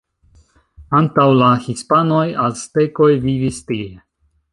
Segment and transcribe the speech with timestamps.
[0.99, 3.91] Antaŭ la hispanoj aztekoj vivis tie.